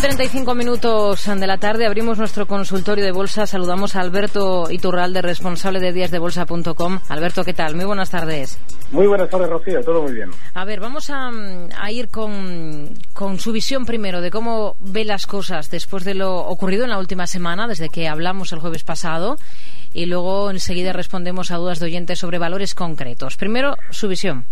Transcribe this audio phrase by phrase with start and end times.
[0.00, 3.46] 35 minutos de la tarde abrimos nuestro consultorio de bolsa.
[3.46, 7.00] Saludamos a Alberto Iturralde, responsable de díasdebolsa.com.
[7.08, 7.74] Alberto, ¿qué tal?
[7.74, 8.58] Muy buenas tardes.
[8.90, 9.80] Muy buenas tardes, Rocío.
[9.82, 10.30] Todo muy bien.
[10.54, 11.30] A ver, vamos a,
[11.90, 16.84] ir con, con, su visión primero de cómo ve las cosas después de lo ocurrido
[16.84, 19.36] en la última semana, desde que hablamos el jueves pasado,
[19.92, 23.36] y luego enseguida respondemos a dudas de oyentes sobre valores concretos.
[23.36, 24.46] Primero, su visión.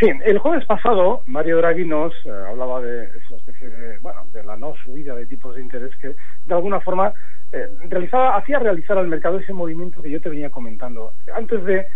[0.00, 4.42] Sí, el jueves pasado Mario Draghi nos eh, hablaba de esa especie de, bueno, de
[4.42, 7.12] la no subida de tipos de interés que de alguna forma
[7.52, 11.12] eh, realizaba, hacía realizar al mercado ese movimiento que yo te venía comentando.
[11.32, 11.86] Antes de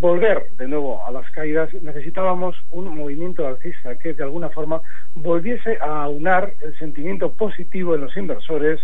[0.00, 4.80] volver de nuevo a las caídas necesitábamos un movimiento alcista que de alguna forma
[5.14, 8.80] volviese a aunar el sentimiento positivo en los inversores,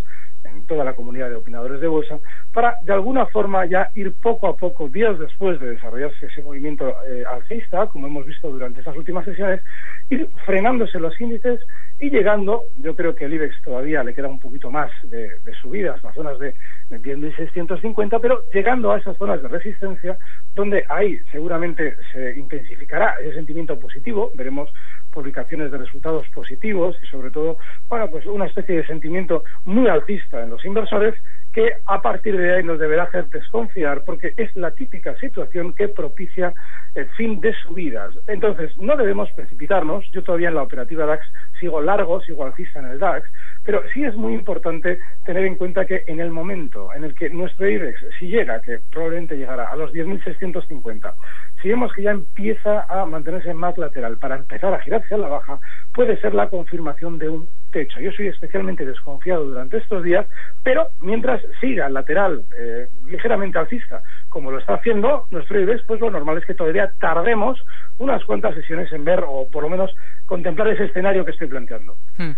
[0.54, 2.18] en toda la comunidad de opinadores de bolsa,
[2.52, 6.94] para de alguna forma ya ir poco a poco, días después de desarrollarse ese movimiento
[7.08, 9.62] eh, alcista, como hemos visto durante estas últimas sesiones,
[10.10, 11.60] ir frenándose los índices
[11.98, 16.02] y llegando, yo creo que el IBEX todavía le queda un poquito más de, subidas,
[16.02, 16.54] las zonas de,
[16.88, 20.16] de 10.650, pero llegando a esas zonas de resistencia,
[20.54, 24.70] donde ahí seguramente se intensificará ese sentimiento positivo, veremos
[25.12, 27.58] publicaciones de resultados positivos y sobre todo,
[27.88, 31.14] bueno, pues una especie de sentimiento muy alcista en los inversores
[31.52, 35.88] que a partir de ahí nos deberá hacer desconfiar porque es la típica situación que
[35.88, 36.54] propicia
[36.94, 38.14] el fin de subidas.
[38.28, 40.08] Entonces, no debemos precipitarnos.
[40.12, 41.26] Yo todavía en la operativa DAX
[41.58, 43.28] sigo largo, sigo alcista en el DAX,
[43.64, 47.30] pero sí es muy importante tener en cuenta que en el momento en el que
[47.30, 51.14] nuestro IBEX, si llega, que probablemente llegará a los 10.650,
[51.60, 55.28] si vemos que ya empieza a mantenerse más lateral para empezar a girarse a la
[55.28, 55.58] baja,
[55.92, 58.00] puede ser la confirmación de un techo.
[58.00, 60.26] Yo soy especialmente desconfiado durante estos días,
[60.62, 66.10] pero mientras siga lateral eh, ligeramente alcista, como lo está haciendo nuestro IBEX, pues lo
[66.10, 67.62] normal es que todavía tardemos
[67.98, 69.94] unas cuantas sesiones en ver o por lo menos
[70.26, 71.96] contemplar ese escenario que estoy planteando.
[72.16, 72.32] Hmm.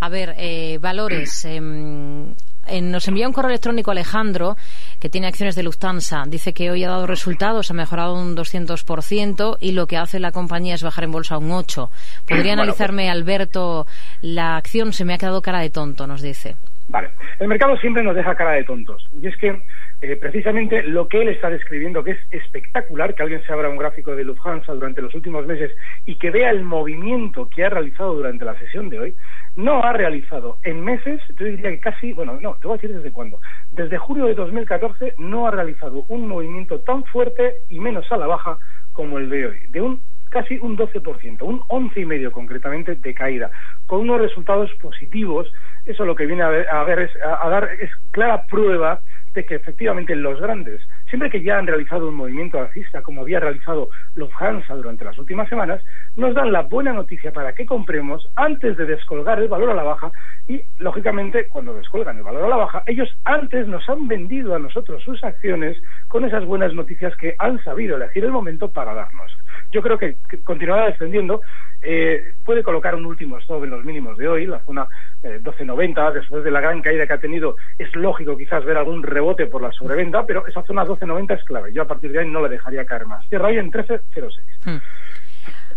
[0.00, 1.44] A ver, eh, valores.
[1.44, 2.34] Em,
[2.82, 4.56] nos envía un correo electrónico Alejandro,
[5.00, 6.24] que tiene acciones de Lufthansa.
[6.26, 10.32] Dice que hoy ha dado resultados, ha mejorado un 200% y lo que hace la
[10.32, 11.90] compañía es bajar en bolsa un 8%.
[12.28, 13.86] ¿Podría analizarme, pues- Alberto,
[14.22, 14.92] la acción?
[14.92, 16.56] Se me ha quedado cara de tonto, nos dice.
[16.88, 17.10] Vale.
[17.38, 19.06] El mercado siempre nos deja cara de tontos.
[19.20, 19.62] Y es que
[20.02, 23.76] eh, precisamente lo que él está describiendo, que es espectacular, que alguien se abra un
[23.76, 25.70] gráfico de Lufthansa durante los últimos meses
[26.04, 29.16] y que vea el movimiento que ha realizado durante la sesión de hoy,
[29.64, 32.96] no ha realizado en meses, yo diría que casi, bueno, no, te voy a decir
[32.96, 33.40] desde cuándo.
[33.72, 38.26] Desde julio de 2014 no ha realizado un movimiento tan fuerte y menos a la
[38.26, 38.58] baja
[38.92, 43.50] como el de hoy, de un casi un 12%, un 11,5% concretamente de caída,
[43.86, 45.52] con unos resultados positivos.
[45.84, 49.00] Eso lo que viene a, ver, a, ver a dar es clara prueba
[49.34, 53.40] de que efectivamente los grandes, siempre que ya han realizado un movimiento alcista, como había
[53.40, 55.82] realizado Lufthansa durante las últimas semanas,
[56.16, 59.82] nos dan la buena noticia para que compremos antes de descolgar el valor a la
[59.82, 60.10] baja
[60.48, 64.58] y, lógicamente, cuando descolgan el valor a la baja, ellos antes nos han vendido a
[64.58, 69.36] nosotros sus acciones con esas buenas noticias que han sabido elegir el momento para darnos.
[69.72, 71.40] Yo creo que continuará descendiendo
[71.82, 74.86] eh, puede colocar un último stop en los mínimos de hoy, la zona
[75.22, 79.02] 12.90, eh, después de la gran caída que ha tenido, es lógico quizás ver algún
[79.02, 81.72] rebote por la sobreventa, pero esa zona 12.90 es clave.
[81.72, 83.26] Yo a partir de ahí no le dejaría caer más.
[83.28, 84.40] Cierra hoy en 13.06.
[84.64, 84.78] Hmm.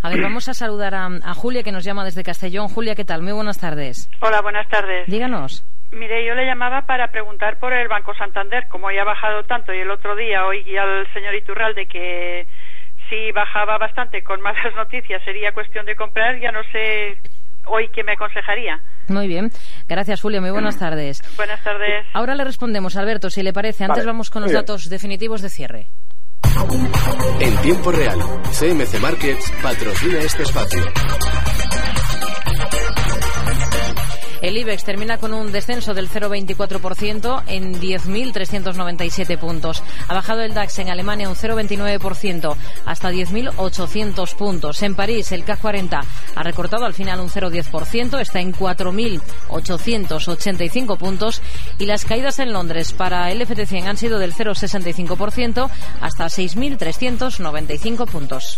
[0.02, 2.68] A ver, vamos a saludar a, a, Julia que nos llama desde Castellón.
[2.68, 3.22] Julia, ¿qué tal?
[3.22, 4.10] Muy buenas tardes.
[4.20, 5.08] Hola, buenas tardes.
[5.08, 5.66] Díganos.
[5.94, 9.74] Mire, yo le llamaba para preguntar por el Banco Santander, como ya ha bajado tanto
[9.74, 12.48] y el otro día oí al señor Iturralde que
[13.14, 17.18] si bajaba bastante con malas noticias sería cuestión de comprar, ya no sé
[17.66, 18.82] hoy qué me aconsejaría.
[19.08, 19.52] Muy bien.
[19.88, 20.42] Gracias, Julio.
[20.42, 21.22] Muy buenas tardes.
[21.38, 22.06] Buenas tardes.
[22.14, 23.84] Ahora le respondemos, Alberto, si le parece.
[23.84, 25.88] Antes vamos con los datos definitivos de cierre.
[27.40, 28.20] En tiempo real,
[28.52, 30.84] CMC Markets patrocina este espacio.
[34.44, 39.82] El IBEX termina con un descenso del 0,24% en 10.397 puntos.
[40.10, 42.54] Ha bajado el DAX en Alemania un 0,29%
[42.86, 44.84] hasta 10.800 puntos.
[44.84, 46.02] En París el CAC 40
[46.36, 51.42] ha recortado al final un 0,10%, está en 4.885 puntos
[51.80, 55.70] y las caídas en Londres para el FT100 han sido del 0,65%
[56.02, 58.58] hasta 6.395 puntos.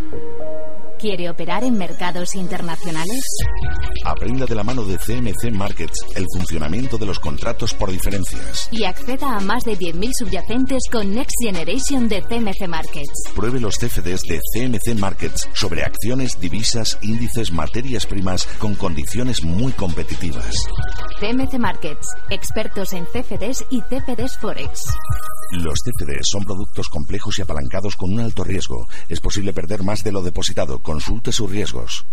[1.01, 3.25] ¿Quiere operar en mercados internacionales?
[4.05, 8.69] Aprenda de la mano de CMC Markets el funcionamiento de los contratos por diferencias.
[8.69, 13.31] Y acceda a más de 10.000 subyacentes con Next Generation de CMC Markets.
[13.35, 19.71] Pruebe los CFDs de CMC Markets sobre acciones, divisas, índices, materias primas con condiciones muy
[19.71, 20.53] competitivas.
[21.19, 24.83] CMC Markets, expertos en CFDs y CFDs Forex.
[25.51, 28.87] Los CFDs son productos complejos y apalancados con un alto riesgo.
[29.09, 30.79] Es posible perder más de lo depositado.
[30.79, 32.05] Consulte sus riesgos.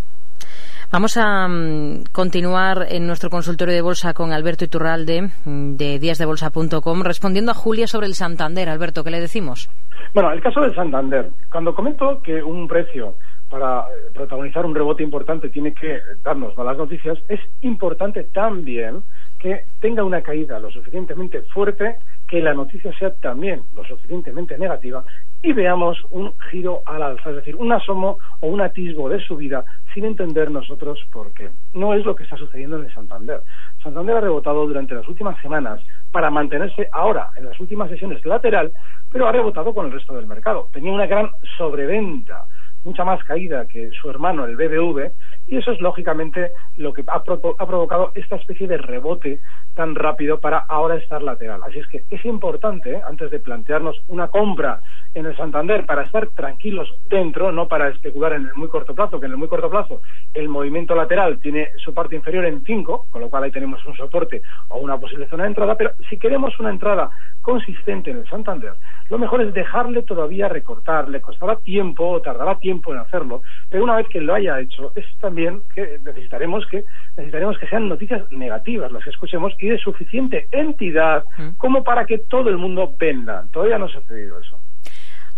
[0.90, 7.02] Vamos a mm, continuar en nuestro consultorio de bolsa con Alberto Iturralde mm, de díasdebolsa.com
[7.02, 8.68] respondiendo a Julia sobre el Santander.
[8.68, 9.70] Alberto, ¿qué le decimos?
[10.14, 11.30] Bueno, el caso del Santander.
[11.52, 13.16] Cuando comento que un precio
[13.48, 19.02] para eh, protagonizar un rebote importante tiene que darnos malas noticias, es importante también
[19.38, 21.96] que tenga una caída lo suficientemente fuerte,
[22.26, 25.04] que la noticia sea también lo suficientemente negativa
[25.42, 29.64] y veamos un giro al alza, es decir, un asomo o un atisbo de subida
[29.94, 31.50] sin entender nosotros por qué.
[31.74, 33.42] No es lo que está sucediendo en el Santander.
[33.82, 35.80] Santander ha rebotado durante las últimas semanas
[36.10, 38.72] para mantenerse ahora en las últimas sesiones lateral,
[39.12, 40.68] pero ha rebotado con el resto del mercado.
[40.72, 42.44] Tenía una gran sobreventa
[42.84, 45.12] mucha más caída que su hermano, el BBV,
[45.48, 49.40] y eso es lógicamente lo que ha, provocado esta especie de rebote
[49.74, 51.60] tan rápido para ahora estar lateral.
[51.64, 54.80] Así es que es importante, antes de plantearnos una compra
[55.14, 59.18] en el Santander, para estar tranquilos dentro, no para especular en el muy corto plazo,
[59.18, 60.02] que en el muy corto plazo
[60.34, 63.96] el movimiento lateral tiene su parte inferior en 5, con lo cual ahí tenemos un
[63.96, 67.10] soporte o una posible zona de entrada, pero si queremos una entrada
[67.40, 68.74] consistente en el Santander,
[69.08, 73.40] lo mejor es dejarle todavía recortar, le costará tiempo, tardará tiempo en hacerlo,
[73.70, 75.37] pero una vez que lo haya hecho, es también
[75.74, 76.84] que necesitaremos que
[77.16, 81.56] necesitaremos que sean noticias negativas las que escuchemos y de suficiente entidad mm.
[81.56, 83.44] como para que todo el mundo venda.
[83.52, 84.60] Todavía no ha sucedido eso.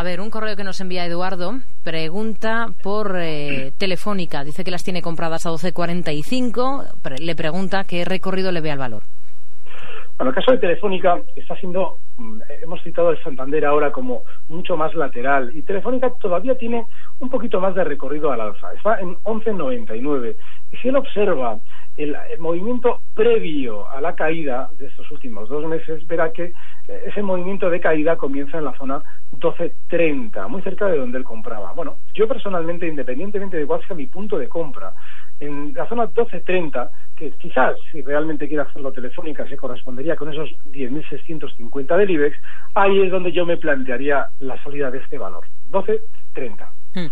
[0.00, 4.44] A ver, un correo que nos envía Eduardo pregunta por eh, Telefónica.
[4.44, 7.20] Dice que las tiene compradas a 12.45.
[7.20, 9.02] Le pregunta qué recorrido le ve al valor.
[10.20, 14.76] Bueno, el caso de Telefónica está siendo, mm, hemos citado el Santander ahora como mucho
[14.76, 16.84] más lateral y Telefónica todavía tiene
[17.20, 20.36] un poquito más de recorrido al alza, está en 11.99
[20.72, 21.58] y si él observa
[21.96, 26.52] el, movimiento previo a la caída de estos últimos dos meses, verá que
[26.88, 29.02] eh, ese movimiento de caída comienza en la zona
[29.32, 31.72] 12.30, muy cerca de donde él compraba.
[31.72, 34.92] Bueno, yo personalmente, independientemente de cuál sea mi punto de compra,
[35.40, 40.50] en la zona 12.30, que quizás si realmente quiere hacerlo telefónica se correspondería con esos
[40.66, 42.36] 10.650 del IBEX,
[42.74, 46.68] ahí es donde yo me plantearía la salida de este valor, 12.30.
[46.92, 47.06] Hmm.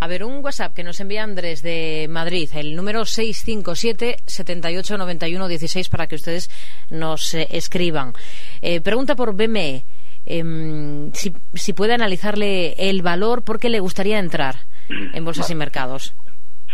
[0.00, 6.06] A ver, un WhatsApp que nos envía Andrés de Madrid, el número 657 789116 para
[6.06, 6.50] que ustedes
[6.90, 8.12] nos eh, escriban.
[8.62, 9.84] Eh, pregunta por BME.
[10.26, 14.54] Em, si, si puede analizarle el valor, ¿por qué le gustaría entrar
[14.88, 16.14] en bolsas y mercados?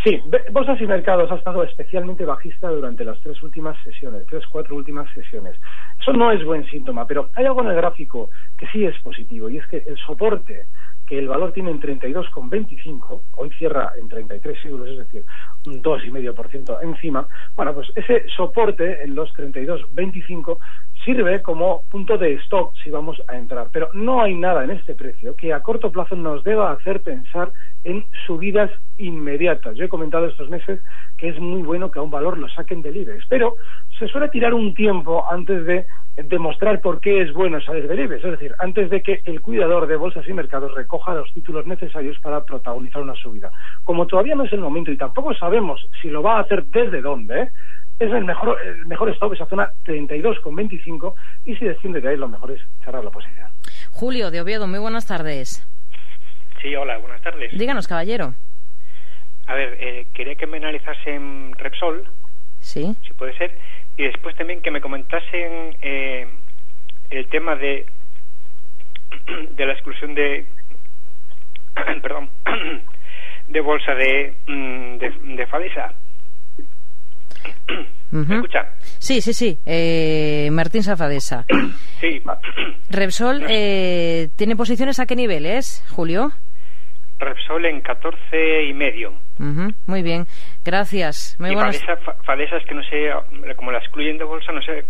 [0.03, 0.19] Sí,
[0.51, 5.07] bolsas y mercados ha estado especialmente bajista durante las tres últimas sesiones, tres, cuatro últimas
[5.13, 5.55] sesiones.
[5.99, 9.47] Eso no es buen síntoma, pero hay algo en el gráfico que sí es positivo
[9.47, 10.65] y es que el soporte
[11.05, 15.25] que el valor tiene en 32,25, hoy cierra en 33 euros, es decir,
[15.65, 20.57] un 2,5% encima, bueno, pues ese soporte en los 32,25
[21.05, 23.67] sirve como punto de stop si vamos a entrar.
[23.71, 27.51] Pero no hay nada en este precio que a corto plazo nos deba hacer pensar
[27.83, 29.75] en subidas inmediatas.
[29.75, 30.79] Yo he comentado estos meses
[31.17, 33.55] que es muy bueno que a un valor lo saquen del IBEX, pero
[33.97, 35.85] se suele tirar un tiempo antes de
[36.17, 39.87] demostrar por qué es bueno salir del IBEX, es decir, antes de que el cuidador
[39.87, 43.51] de bolsas y mercados recoja los títulos necesarios para protagonizar una subida.
[43.83, 47.01] Como todavía no es el momento y tampoco sabemos si lo va a hacer desde
[47.01, 47.49] dónde,
[48.05, 51.13] es el mejor, el mejor stop, esa zona 32,25
[51.45, 53.47] y si desciende de ahí lo mejor es cerrar la posición.
[53.91, 55.65] Julio de Oviedo, muy buenas tardes.
[56.61, 57.57] Sí, hola, buenas tardes.
[57.57, 58.33] Díganos, caballero.
[59.47, 62.07] A ver, eh, quería que me analizasen Repsol.
[62.59, 62.95] Sí.
[63.05, 63.57] Si puede ser.
[63.97, 66.27] Y después también que me comentasen eh,
[67.09, 67.85] el tema de,
[69.51, 70.45] de la exclusión de.
[72.01, 72.29] perdón.
[73.47, 75.47] de bolsa de, mm, de,
[77.43, 78.59] de Falesa ¿Me escucha?
[78.99, 79.57] Sí, sí, sí.
[79.65, 81.45] Eh, Martín Safadesa.
[82.01, 82.19] Sí.
[82.89, 86.31] Repsol eh, tiene posiciones a qué niveles, Julio?
[87.19, 89.13] Repsol en 14 y medio.
[89.39, 90.25] Ujú, Muy bien,
[90.65, 91.35] gracias.
[91.39, 91.77] Muy y buenas.
[91.79, 93.09] Fadesa, Fa- Fadesa es que no sé,
[93.55, 94.83] como la excluyen de bolsa, no sé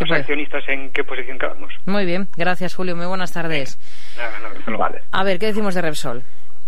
[0.00, 0.20] los puede?
[0.22, 1.72] accionistas en qué posición quedamos.
[1.86, 2.96] Muy bien, gracias Julio.
[2.96, 3.78] Muy buenas tardes.
[4.16, 4.76] Nada, nada.
[4.76, 5.02] Vale.
[5.12, 6.24] A ver, ¿qué decimos de Repsol?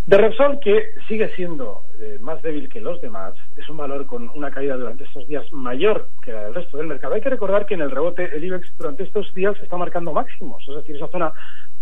[0.06, 4.30] De Repsol, que sigue siendo eh, más débil que los demás, es un valor con
[4.36, 7.14] una caída durante estos días mayor que la del resto del mercado.
[7.14, 10.62] Hay que recordar que en el rebote el IBEX durante estos días está marcando máximos,
[10.68, 11.32] es decir, esa zona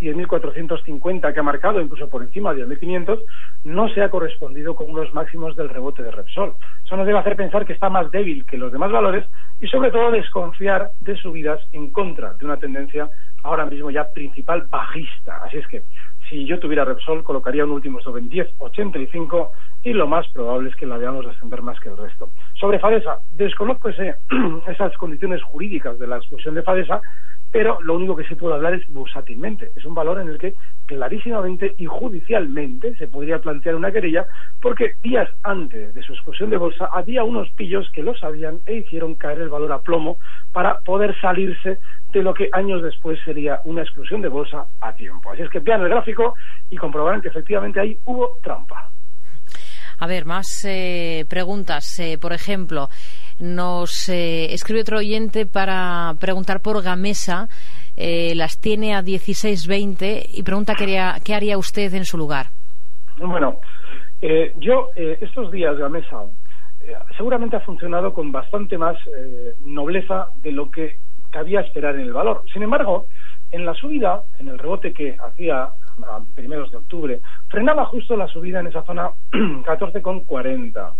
[0.00, 3.22] 10.450 que ha marcado, incluso por encima de 10.500,
[3.64, 6.54] no se ha correspondido con unos máximos del rebote de Repsol.
[6.82, 9.26] Eso nos debe hacer pensar que está más débil que los demás valores
[9.60, 13.10] y sobre todo desconfiar de subidas en contra de una tendencia
[13.42, 15.42] ahora mismo ya principal bajista.
[15.44, 15.82] Así es que
[16.28, 19.50] si yo tuviera Repsol colocaría un último stop en 10.85
[19.82, 22.30] y lo más probable es que la veamos descender más que el resto.
[22.54, 23.88] Sobre Fadesa, desconozco
[24.68, 27.02] esas condiciones jurídicas de la exclusión de Fadesa,
[27.54, 29.70] pero lo único que se puede hablar es bursátilmente.
[29.76, 30.54] Es un valor en el que
[30.86, 34.26] clarísimamente y judicialmente se podría plantear una querella
[34.60, 38.78] porque días antes de su exclusión de bolsa había unos pillos que lo sabían e
[38.78, 40.18] hicieron caer el valor a plomo
[40.52, 41.78] para poder salirse
[42.12, 45.30] de lo que años después sería una exclusión de bolsa a tiempo.
[45.30, 46.34] Así es que vean el gráfico
[46.70, 48.90] y comprobarán que efectivamente ahí hubo trampa.
[50.00, 52.00] A ver, más eh, preguntas.
[52.00, 52.88] Eh, por ejemplo,
[53.38, 57.48] nos eh, escribe otro oyente para preguntar por Gamesa.
[57.96, 62.46] Eh, las tiene a 16.20 y pregunta qué haría, qué haría usted en su lugar.
[63.16, 63.60] Bueno,
[64.20, 66.24] eh, yo eh, estos días Gamesa
[66.80, 70.96] eh, seguramente ha funcionado con bastante más eh, nobleza de lo que
[71.30, 72.42] cabía esperar en el valor.
[72.52, 73.06] Sin embargo,
[73.50, 78.26] en la subida, en el rebote que hacía a primeros de octubre, frenaba justo la
[78.28, 80.92] subida en esa zona 14,40.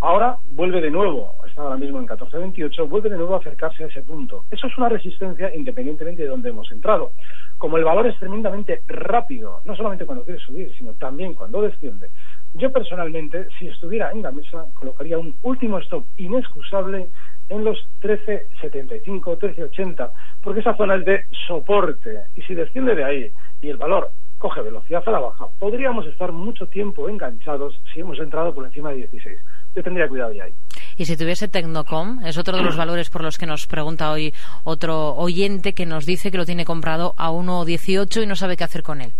[0.00, 4.02] Ahora vuelve de nuevo, ahora mismo en 14.28, vuelve de nuevo a acercarse a ese
[4.02, 4.44] punto.
[4.50, 7.12] Eso es una resistencia independientemente de dónde hemos entrado.
[7.58, 12.10] Como el valor es tremendamente rápido, no solamente cuando quiere subir, sino también cuando desciende,
[12.54, 17.08] yo personalmente, si estuviera en la mesa, colocaría un último stop inexcusable
[17.48, 20.10] en los 13.75, 13.80,
[20.42, 22.22] porque esa zona es de soporte.
[22.34, 26.32] Y si desciende de ahí y el valor coge velocidad a la baja, podríamos estar
[26.32, 29.38] mucho tiempo enganchados si hemos entrado por encima de 16.
[29.74, 30.52] Yo tendría cuidado ya ahí.
[30.96, 34.32] Y si tuviese Tecnocom, es otro de los valores por los que nos pregunta hoy
[34.64, 38.64] otro oyente que nos dice que lo tiene comprado a 1.18 y no sabe qué
[38.64, 39.12] hacer con él.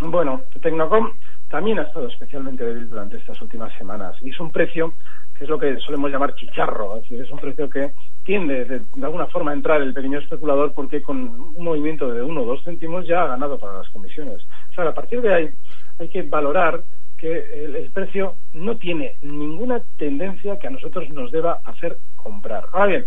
[0.00, 1.10] Bueno, Tecnocom
[1.48, 4.94] también ha estado especialmente débil durante estas últimas semanas y es un precio
[5.36, 7.92] que es lo que solemos llamar chicharro, es decir, es un precio que
[8.24, 12.22] tiende de, de alguna forma a entrar el pequeño especulador porque con un movimiento de
[12.22, 14.46] uno o dos céntimos ya ha ganado para las comisiones.
[14.70, 15.50] O sea, a partir de ahí
[15.98, 16.82] hay que valorar
[17.20, 22.64] que el, el precio no tiene ninguna tendencia que a nosotros nos deba hacer comprar.
[22.72, 23.04] Ahora bien,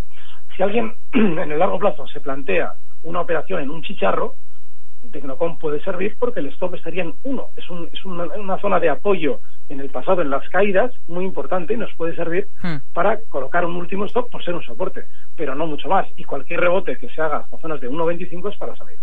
[0.56, 4.36] si alguien en el largo plazo se plantea una operación en un chicharro,
[5.12, 7.48] Tecnocom puede servir porque el stop estaría en uno.
[7.58, 11.26] Es, un, es una, una, zona de apoyo en el pasado en las caídas muy
[11.26, 12.78] importante y nos puede servir Hmm.
[12.94, 15.04] para colocar un último stop por ser un soporte,
[15.36, 16.08] pero no mucho más.
[16.16, 18.98] Y cualquier rebote que se haga hasta zonas de 1.25 es para salir.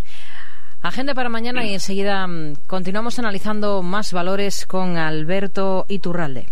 [0.82, 6.46] Agenda para mañana y enseguida mm, continuamos analizando más valores con Alberto Iturralde.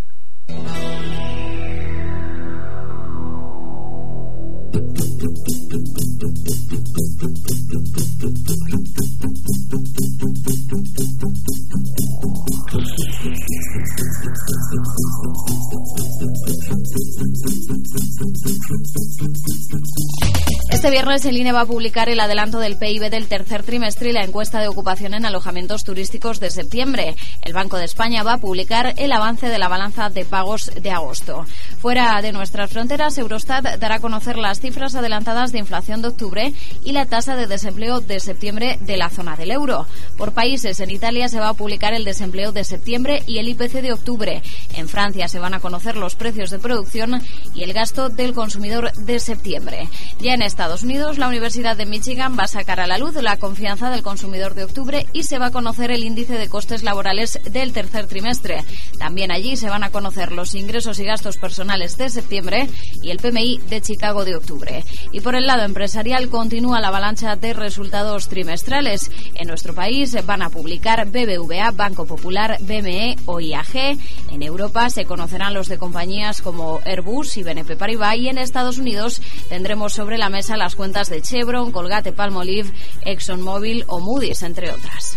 [20.89, 24.13] Este viernes el INE va a publicar el adelanto del PIB del tercer trimestre y
[24.15, 27.15] la encuesta de ocupación en alojamientos turísticos de septiembre.
[27.43, 30.91] El Banco de España va a publicar el avance de la balanza de pagos de
[30.91, 31.45] agosto.
[31.83, 36.55] Fuera de nuestras fronteras, Eurostat dará a conocer las cifras adelantadas de inflación de octubre
[36.83, 39.87] y la tasa de desempleo de septiembre de la zona del euro.
[40.17, 43.83] Por países, en Italia se va a publicar el desempleo de septiembre y el IPC
[43.83, 44.43] de octubre.
[44.73, 47.23] En Francia se van a conocer los precios de producción
[47.55, 49.87] y el gasto del consumidor de septiembre.
[50.19, 53.37] Ya en Estados Unidos, la Universidad de Michigan va a sacar a la luz la
[53.37, 57.41] confianza del consumidor de octubre y se va a conocer el índice de costes laborales
[57.51, 58.65] del tercer trimestre.
[58.99, 62.69] También allí se van a conocer los ingresos y gastos personales de septiembre
[63.03, 64.85] y el PMI de Chicago de octubre.
[65.13, 69.11] Y por el lado empresarial continúa la avalancha de resultados trimestrales.
[69.35, 73.99] En nuestro país van a publicar BBVA, Banco Popular, BME o IAG.
[74.31, 78.79] En Europa se conocerán los de compañías como Airbus y BNP Paribas y en Estados
[78.79, 82.71] Unidos tendremos sobre la mesa las cuentas de Chevron, Colgate Palmolive,
[83.03, 85.17] ExxonMobil o Moody's, entre otras.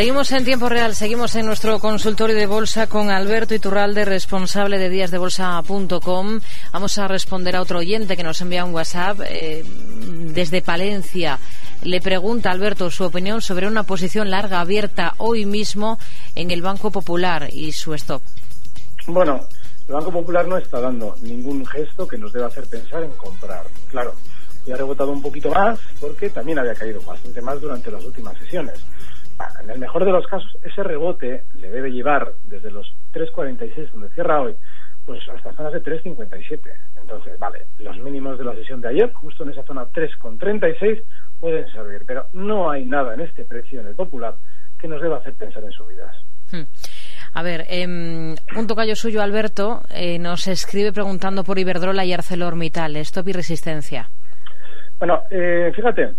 [0.00, 4.88] Seguimos en tiempo real, seguimos en nuestro consultorio de bolsa con Alberto Iturralde, responsable de
[4.88, 6.40] díasdebolsa.com.
[6.72, 9.62] Vamos a responder a otro oyente que nos envía un WhatsApp eh,
[10.32, 11.38] desde Palencia.
[11.82, 15.98] Le pregunta Alberto su opinión sobre una posición larga abierta hoy mismo
[16.34, 18.22] en el Banco Popular y su stop.
[19.06, 19.46] Bueno,
[19.86, 23.64] el Banco Popular no está dando ningún gesto que nos deba hacer pensar en comprar.
[23.90, 24.14] Claro,
[24.64, 28.38] ya ha rebotado un poquito más porque también había caído bastante más durante las últimas
[28.38, 28.82] sesiones.
[29.62, 34.08] En el mejor de los casos, ese rebote le debe llevar desde los 3.46 donde
[34.10, 34.56] cierra hoy,
[35.04, 36.60] pues hasta zonas de 3.57.
[37.00, 41.02] Entonces, vale, los mínimos de la sesión de ayer, justo en esa zona 3.36,
[41.40, 44.34] pueden servir, pero no hay nada en este precio en el popular
[44.78, 46.16] que nos deba hacer pensar en subidas.
[46.52, 46.64] Hmm.
[47.34, 52.96] A ver, eh, un tocayo suyo, Alberto, eh, nos escribe preguntando por Iberdrola y ArcelorMittal,
[52.96, 54.08] stop y resistencia.
[54.98, 56.12] Bueno, eh, fíjate,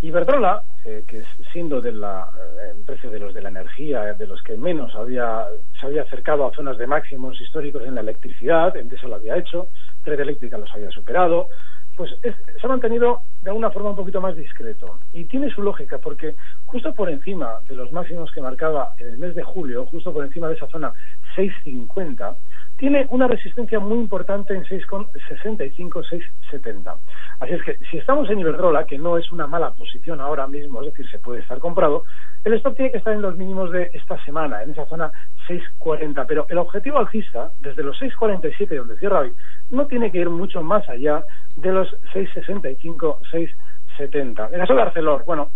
[0.00, 2.28] Iberdrola, eh, que siendo de la
[2.62, 5.46] eh, precio de los de la energía, de los que menos había,
[5.80, 9.36] se había acercado a zonas de máximos históricos en la electricidad, en eso lo había
[9.36, 9.68] hecho,
[10.04, 11.48] Red Eléctrica los había superado,
[11.96, 15.00] pues se ha mantenido de alguna forma un poquito más discreto.
[15.12, 19.18] Y tiene su lógica, porque justo por encima de los máximos que marcaba en el
[19.18, 20.92] mes de julio, justo por encima de esa zona
[21.34, 22.36] 650,
[22.78, 26.04] tiene una resistencia muy importante en 6,65,
[26.50, 26.94] 6,70.
[27.40, 30.80] Así es que si estamos en Iberdrola, que no es una mala posición ahora mismo,
[30.80, 32.04] es decir, se puede estar comprado,
[32.44, 35.10] el stop tiene que estar en los mínimos de esta semana, en esa zona
[35.48, 36.24] 6,40.
[36.28, 39.32] Pero el objetivo alcista, desde los 6,47 donde cierra hoy,
[39.70, 41.24] no tiene que ir mucho más allá
[41.56, 44.48] de los 6,65, 6,70.
[44.48, 45.50] En el caso de Arcelor, bueno,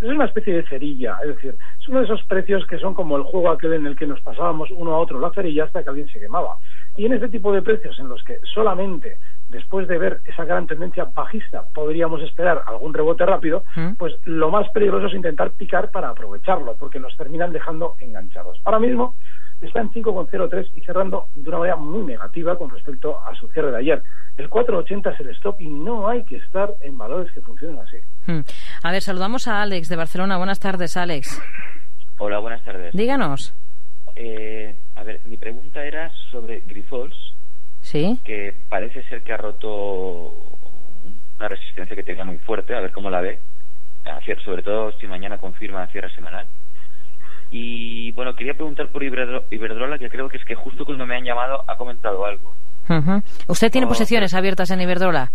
[0.00, 3.16] es una especie de cerilla, es decir, es uno de esos precios que son como
[3.16, 5.90] el juego aquel en el que nos pasábamos uno a otro la cerilla hasta que
[5.90, 6.56] alguien se quemaba.
[6.96, 10.66] Y en este tipo de precios en los que solamente después de ver esa gran
[10.66, 13.94] tendencia bajista podríamos esperar algún rebote rápido, ¿Mm?
[13.94, 18.60] pues lo más peligroso es intentar picar para aprovecharlo, porque nos terminan dejando enganchados.
[18.64, 19.16] Ahora mismo
[19.60, 23.70] está en 5,03 y cerrando de una manera muy negativa con respecto a su cierre
[23.72, 24.02] de ayer.
[24.36, 27.96] El 4,80 es el stop y no hay que estar en valores que funcionen así.
[28.26, 28.40] Hmm.
[28.82, 30.36] A ver, saludamos a Alex de Barcelona.
[30.36, 31.40] Buenas tardes, Alex.
[32.18, 32.92] Hola, buenas tardes.
[32.94, 33.54] Díganos.
[34.14, 37.34] Eh, a ver, mi pregunta era sobre Grifols.
[37.80, 38.18] Sí.
[38.24, 40.34] Que parece ser que ha roto
[41.38, 43.40] una resistencia que tenía muy fuerte, a ver cómo la ve.
[44.44, 46.46] Sobre todo si mañana confirma cierre semanal.
[47.50, 51.24] Y bueno, quería preguntar por Iberdrola, que creo que es que justo cuando me han
[51.24, 52.54] llamado ha comentado algo.
[53.46, 55.30] ¿Usted tiene posiciones abiertas en Iberdrola?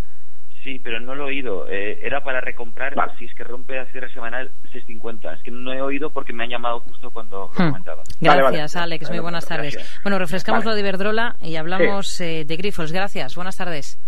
[0.63, 1.67] Sí, pero no lo he oído.
[1.69, 5.35] Eh, era para recomprar si es que rompe a cierre semanal 6.50.
[5.35, 8.03] Es que no he oído porque me han llamado justo cuando lo comentaba.
[8.21, 9.09] Gracias, Alex.
[9.09, 9.77] Muy buenas tardes.
[10.03, 12.93] Bueno, refrescamos lo de Iberdrola y hablamos eh, de Grifos.
[12.93, 13.35] Gracias.
[13.35, 13.99] Buenas tardes.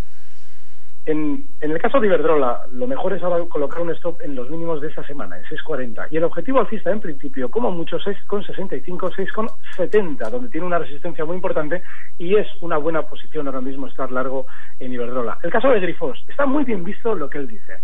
[1.06, 4.80] En, el caso de Iberdrola, lo mejor es ahora colocar un stop en los mínimos
[4.80, 6.08] de esta semana, en 6,40.
[6.10, 11.36] Y el objetivo alcista, en principio, como mucho, 6,65, 6,70, donde tiene una resistencia muy
[11.36, 11.82] importante
[12.18, 14.46] y es una buena posición ahora mismo estar largo
[14.80, 15.38] en Iberdrola.
[15.44, 17.78] El caso de Grifos, está muy bien visto lo que él dice.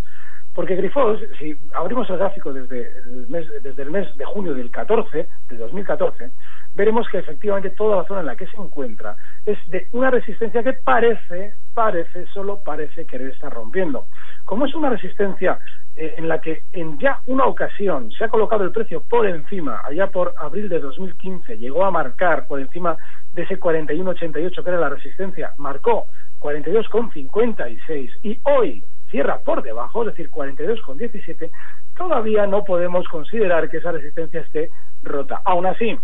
[0.53, 4.69] Porque Grifos, si abrimos el gráfico desde el mes, desde el mes de junio del
[4.69, 6.29] 14, de 2014,
[6.75, 10.61] veremos que efectivamente toda la zona en la que se encuentra es de una resistencia
[10.61, 14.05] que parece, parece, solo parece querer estar rompiendo.
[14.45, 15.57] Como es una resistencia
[15.95, 19.81] eh, en la que en ya una ocasión se ha colocado el precio por encima,
[19.83, 22.95] allá por abril de 2015, llegó a marcar por encima
[23.33, 26.05] de ese 41,88 que era la resistencia, marcó
[26.39, 28.83] 42,56 y hoy
[29.13, 31.51] cierra por debajo, es decir, 42,17,
[31.95, 34.71] todavía no podemos considerar que esa resistencia esté
[35.03, 35.39] rota.
[35.45, 35.95] Aún así,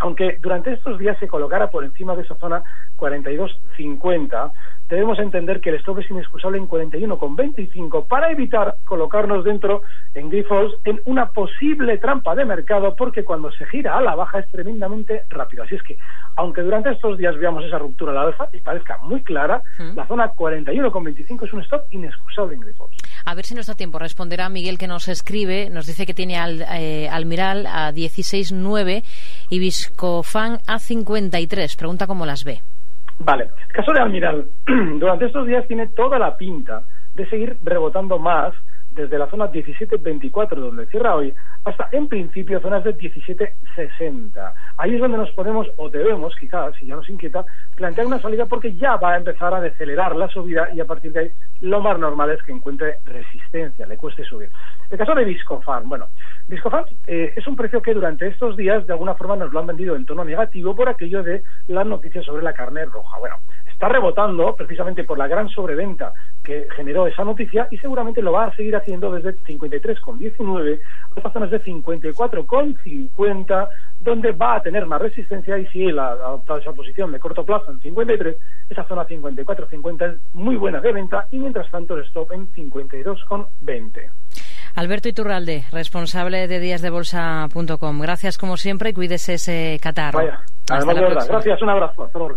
[0.00, 2.62] aunque durante estos días se colocara por encima de esa zona
[2.96, 4.52] 42.50,
[4.88, 9.82] debemos entender que el stop es inexcusable en 41,25 para evitar colocarnos dentro
[10.14, 14.40] en grifos en una posible trampa de mercado porque cuando se gira a la baja
[14.40, 15.62] es tremendamente rápido.
[15.64, 15.98] Así es que,
[16.36, 19.62] aunque durante estos días veamos esa ruptura al alza y parezca muy clara,
[19.94, 22.90] la zona 41,25 es un stop inexcusable en grifos.
[23.24, 23.98] A ver si nos da tiempo.
[23.98, 29.02] Responderá Miguel que nos escribe, nos dice que tiene al, eh, Almiral a 16,9
[29.50, 31.76] y Viscofan a 53.
[31.76, 32.62] Pregunta cómo las ve.
[33.18, 33.50] Vale.
[33.72, 34.46] Caso de Almiral,
[34.98, 36.82] durante estos días tiene toda la pinta
[37.14, 38.54] de seguir rebotando más
[39.02, 41.34] desde la zona 17.24, donde cierra hoy,
[41.64, 44.52] hasta en principio zonas de 17.60.
[44.76, 47.44] Ahí es donde nos podemos, o debemos, quizás, si ya nos inquieta,
[47.76, 51.12] plantear una salida porque ya va a empezar a decelerar la subida y a partir
[51.12, 54.50] de ahí lo más normal es que encuentre resistencia, le cueste subir.
[54.90, 56.08] El caso de Viscofan, bueno,
[56.48, 59.66] Viscofan eh, es un precio que durante estos días de alguna forma nos lo han
[59.66, 63.18] vendido en tono negativo por aquello de las noticias sobre la carne roja.
[63.18, 63.36] Bueno,
[63.80, 66.12] está rebotando precisamente por la gran sobreventa
[66.44, 70.80] que generó esa noticia y seguramente lo va a seguir haciendo desde 53,19
[71.16, 73.68] hasta zonas de 54,50
[74.00, 77.42] donde va a tener más resistencia y si él ha adoptado esa posición de corto
[77.42, 78.36] plazo en 53,
[78.68, 84.10] esa zona 54,50 es muy buena de venta y mientras tanto el stop en 52,20.
[84.74, 88.00] Alberto Iturralde, responsable de díasdebolsa.com.
[88.02, 90.18] Gracias como siempre y cuídese ese catarro.
[90.18, 91.26] Vaya, además de verdad.
[91.26, 92.04] Gracias, un abrazo.
[92.04, 92.36] Hasta luego.